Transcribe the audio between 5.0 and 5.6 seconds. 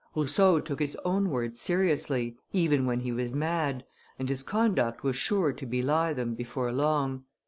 was sure